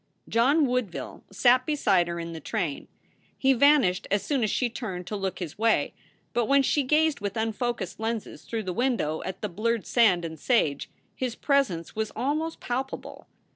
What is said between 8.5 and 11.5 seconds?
the window at the blurred sand and sage his